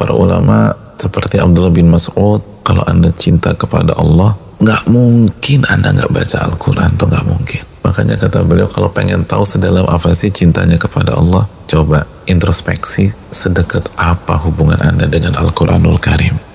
[0.00, 6.08] para ulama seperti Abdullah bin Mas'ud kalau anda cinta kepada Allah nggak mungkin anda nggak
[6.08, 7.62] baca Al-Quran tuh nggak mungkin.
[7.84, 13.92] Makanya kata beliau kalau pengen tahu sedalam apa sih cintanya kepada Allah coba introspeksi sedekat
[14.00, 16.49] apa hubungan anda dengan Al-Quranul Karim.